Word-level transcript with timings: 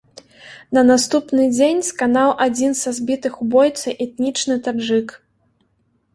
На 0.77 0.81
наступны 0.91 1.43
дзень 1.55 1.81
сканаў 1.89 2.29
адзін 2.47 2.71
са 2.81 2.95
збітых 2.99 3.33
у 3.47 3.49
бойцы, 3.53 3.87
этнічны 4.09 4.55
таджык. 4.71 5.07